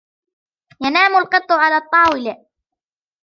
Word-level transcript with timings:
ينام 0.81 1.15
القط 1.15 1.51
على 1.51 1.77
الطاولة. 1.77 2.45